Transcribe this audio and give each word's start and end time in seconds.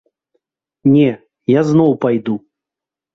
Не, 0.93 1.11
я 1.51 1.61
зноў 1.71 1.91
пайду. 2.07 2.35